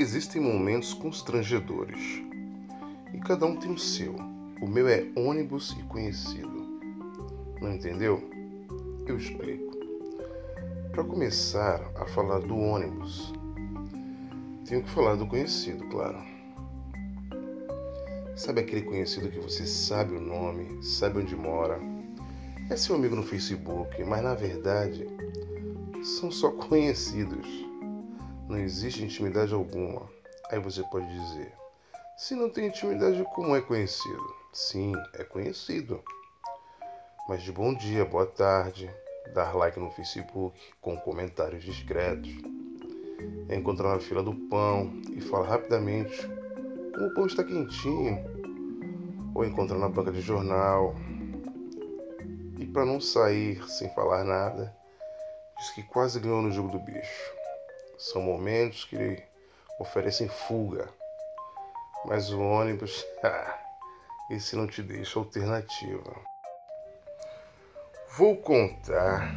[0.00, 2.22] Existem momentos constrangedores
[3.12, 4.14] e cada um tem o seu.
[4.62, 6.80] O meu é ônibus e conhecido.
[7.60, 8.18] Não entendeu?
[9.06, 9.76] Eu explico.
[10.90, 13.30] Para começar a falar do ônibus,
[14.64, 16.18] tenho que falar do conhecido, claro.
[18.34, 21.78] Sabe aquele conhecido que você sabe o nome, sabe onde mora,
[22.70, 25.06] é seu amigo no Facebook, mas na verdade
[26.02, 27.69] são só conhecidos.
[28.50, 30.10] Não existe intimidade alguma.
[30.50, 31.54] Aí você pode dizer:
[32.16, 34.34] se não tem intimidade, como é conhecido?
[34.52, 36.02] Sim, é conhecido.
[37.28, 38.90] Mas de bom dia, boa tarde,
[39.32, 42.28] dar like no Facebook com comentários discretos,
[43.48, 46.28] encontrar na fila do pão e falar rapidamente
[46.92, 48.18] como o pão está quentinho,
[49.32, 50.96] ou encontrar na banca de jornal.
[52.58, 54.74] E para não sair sem falar nada,
[55.56, 57.39] diz que quase ganhou no jogo do bicho.
[58.00, 59.22] São momentos que
[59.78, 60.88] oferecem fuga,
[62.06, 63.04] mas o ônibus,
[64.32, 66.16] esse não te deixa alternativa.
[68.16, 69.34] Vou contar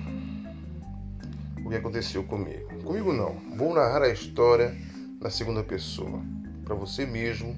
[1.66, 2.82] o que aconteceu comigo.
[2.82, 4.74] Comigo não, vou narrar a história
[5.20, 6.22] na segunda pessoa,
[6.64, 7.54] para você mesmo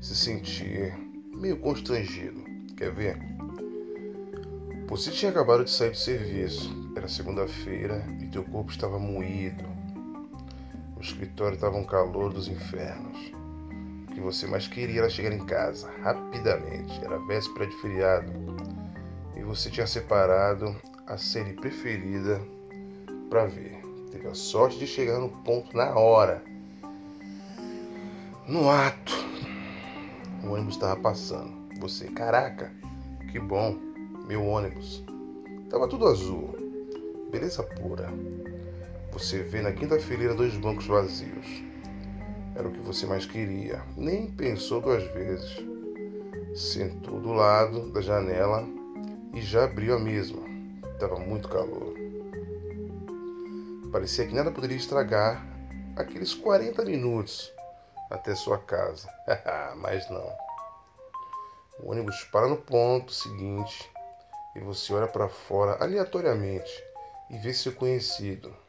[0.00, 0.96] se sentir
[1.36, 2.44] meio constrangido.
[2.76, 3.18] Quer ver?
[4.86, 9.73] Você tinha acabado de sair do serviço, era segunda-feira e teu corpo estava moído,
[11.04, 13.32] escritório estava um calor dos infernos.
[14.08, 17.04] O que você mais queria era chegar em casa, rapidamente.
[17.04, 18.32] Era véspera de feriado.
[19.36, 20.74] E você tinha separado
[21.06, 22.40] a série preferida
[23.28, 23.82] para ver.
[24.10, 26.42] Teve a sorte de chegar no ponto na hora.
[28.46, 29.12] No ato.
[30.44, 31.52] O ônibus estava passando.
[31.80, 32.72] Você, caraca,
[33.32, 33.76] que bom,
[34.26, 35.04] meu ônibus.
[35.68, 36.54] Tava tudo azul.
[37.30, 38.08] Beleza pura.
[39.14, 41.62] Você vê na quinta fileira dois bancos vazios.
[42.56, 43.80] Era o que você mais queria.
[43.96, 45.64] Nem pensou duas vezes.
[46.52, 48.66] Sentou do lado da janela
[49.32, 50.42] e já abriu a mesma.
[50.92, 51.94] Estava muito calor.
[53.92, 55.46] Parecia que nada poderia estragar
[55.94, 57.52] aqueles 40 minutos
[58.10, 59.08] até sua casa.
[59.78, 60.28] Mas não.
[61.78, 63.88] O ônibus para no ponto seguinte
[64.56, 66.82] e você olha para fora aleatoriamente
[67.30, 68.63] e vê seu conhecido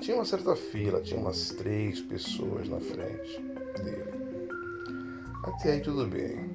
[0.00, 3.40] tinha uma certa fila, tinha umas três pessoas na frente
[3.82, 4.48] dele.
[5.44, 6.54] Até aí tudo bem.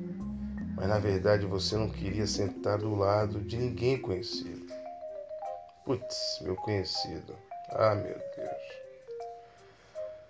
[0.75, 4.65] Mas na verdade você não queria sentar do lado de ninguém conhecido.
[5.85, 7.35] Putz, meu conhecido.
[7.69, 8.81] Ah, meu Deus.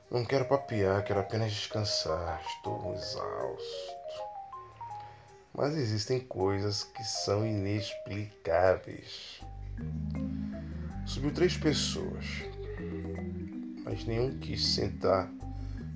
[0.10, 2.42] Não quero papear, quero apenas descansar.
[2.46, 3.92] Estou exausto.
[5.54, 9.42] Mas existem coisas que são inexplicáveis.
[11.06, 12.26] Subiu três pessoas
[13.92, 15.30] mas nenhum quis sentar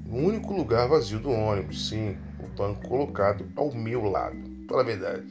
[0.05, 4.37] no único lugar vazio do ônibus, sim, o banco colocado ao meu lado.
[4.67, 5.25] Fala a verdade.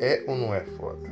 [0.00, 1.10] É ou não é foda?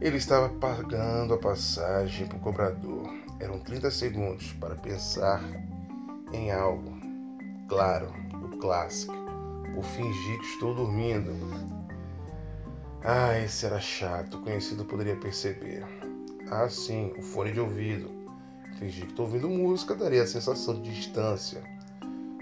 [0.00, 3.10] Ele estava pagando a passagem para o cobrador.
[3.40, 5.42] Eram 30 segundos para pensar
[6.30, 6.92] em algo.
[7.66, 9.14] Claro, o clássico.
[9.72, 11.32] Vou fingir que estou dormindo.
[13.02, 14.36] Ah, esse era chato.
[14.36, 15.82] O conhecido poderia perceber.
[16.50, 18.17] Ah, sim, o fone de ouvido.
[18.78, 21.60] Fingir que estou ouvindo música daria a sensação de distância,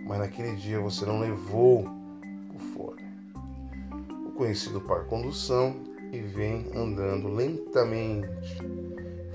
[0.04, 1.88] mas naquele dia você não levou
[2.54, 3.02] o fone.
[4.26, 5.74] O conhecido para condução
[6.12, 8.58] e vem andando lentamente.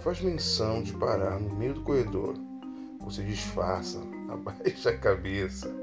[0.04, 2.36] Faz menção de parar no meio do corredor.
[3.00, 5.74] Você disfarça, abaixa a cabeça,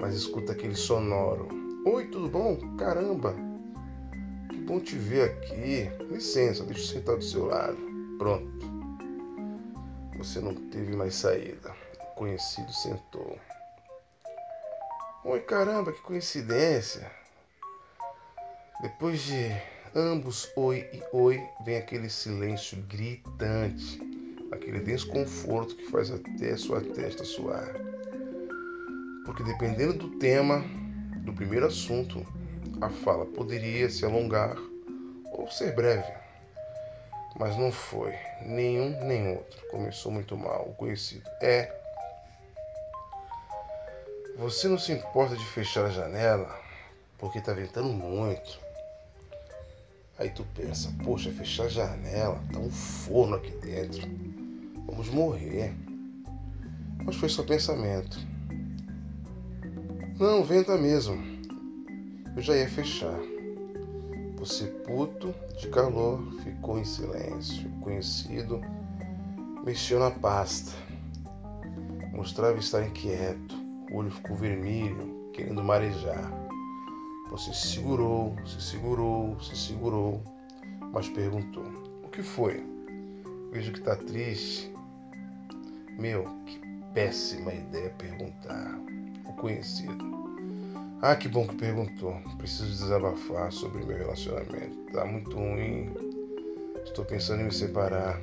[0.00, 1.46] mas escuta aquele sonoro.
[1.86, 2.58] Oi, tudo bom?
[2.76, 3.32] Caramba!
[4.50, 5.88] Que bom te ver aqui.
[6.10, 7.78] Licença, deixa eu sentar do seu lado.
[8.18, 8.75] Pronto.
[10.18, 11.74] Você não teve mais saída.
[12.00, 13.38] O conhecido sentou.
[15.24, 17.10] Oi, caramba, que coincidência.
[18.80, 19.50] Depois de
[19.94, 24.00] ambos oi e oi, vem aquele silêncio gritante,
[24.52, 27.74] aquele desconforto que faz até sua testa suar.
[29.24, 30.64] Porque dependendo do tema,
[31.24, 32.26] do primeiro assunto,
[32.80, 34.56] a fala poderia se alongar
[35.32, 36.25] ou ser breve.
[37.38, 38.14] Mas não foi.
[38.42, 39.60] Nenhum nem outro.
[39.70, 40.68] Começou muito mal.
[40.68, 41.72] O conhecido é.
[44.38, 46.66] Você não se importa de fechar a janela
[47.18, 48.58] porque tá ventando muito.
[50.18, 54.08] Aí tu pensa, poxa, fechar a janela, tá um forno aqui dentro.
[54.86, 55.74] Vamos morrer.
[57.04, 58.18] Mas foi só pensamento.
[60.18, 61.16] Não, venta mesmo.
[62.34, 63.35] Eu já ia fechar.
[64.46, 67.68] Você, puto de calor, ficou em silêncio.
[67.68, 68.60] O conhecido
[69.64, 70.70] mexeu na pasta.
[72.12, 73.56] Mostrava estar inquieto,
[73.90, 76.30] o olho ficou vermelho, querendo marejar.
[77.28, 80.22] Você se segurou, se segurou, se segurou,
[80.92, 81.66] mas perguntou:
[82.04, 82.64] O que foi?
[83.50, 84.72] Vejo que está triste.
[85.98, 86.60] Meu, que
[86.94, 88.78] péssima ideia perguntar.
[89.28, 90.25] O conhecido.
[91.02, 92.16] Ah, que bom que perguntou.
[92.38, 94.92] Preciso desabafar sobre meu relacionamento.
[94.92, 95.92] Tá muito ruim.
[96.84, 98.18] Estou pensando em me separar.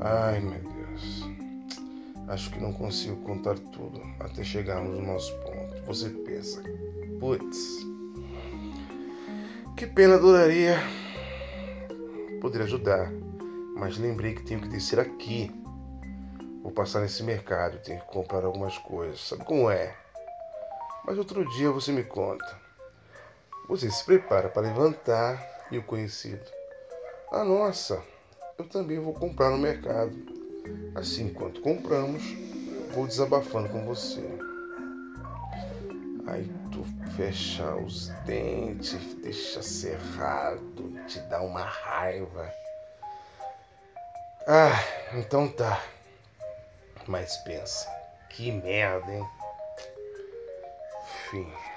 [0.00, 1.24] Ai, meu Deus.
[2.28, 5.80] Acho que não consigo contar tudo até chegarmos no nosso ponto.
[5.86, 6.60] Você pensa,
[7.20, 7.86] putz,
[9.76, 10.76] que pena adoraria
[12.40, 13.12] poder ajudar,
[13.76, 15.52] mas lembrei que tenho que descer aqui.
[16.62, 19.20] Vou passar nesse mercado, tenho que comprar algumas coisas.
[19.20, 19.94] Sabe como é?
[21.06, 22.60] Mas outro dia você me conta.
[23.68, 26.44] Você se prepara para levantar e o conhecido.
[27.30, 28.02] Ah, nossa,
[28.58, 30.12] eu também vou comprar no mercado.
[30.96, 32.22] Assim, enquanto compramos,
[32.92, 34.22] vou desabafando com você.
[36.26, 36.84] Aí tu
[37.16, 42.52] fecha os dentes, deixa cerrado, te dá uma raiva.
[44.48, 44.80] Ah,
[45.14, 45.80] então tá.
[47.06, 47.88] Mas pensa,
[48.30, 49.24] que merda, hein?
[51.30, 51.75] fim.